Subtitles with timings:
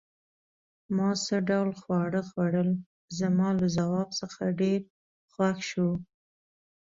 [0.95, 2.69] ما څه ډول خواړه خوړل؟
[3.19, 4.79] زما له ځواب څخه ډېر
[5.31, 5.89] خوښ شو.